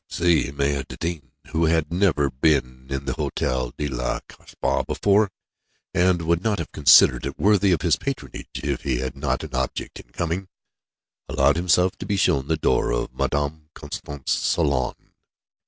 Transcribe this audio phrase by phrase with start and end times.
[0.09, 5.29] Si Maïeddine who had never been in the Hotel de la Kasbah before,
[5.93, 9.53] and would not have considered it worthy of his patronage if he had not had
[9.53, 10.47] an object in coming
[11.29, 14.95] allowed himself to be shown the door of Madame Constant's salon.